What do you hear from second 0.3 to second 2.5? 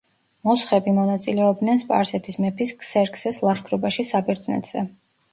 მოსხები მონაწილეობდნენ სპარსეთის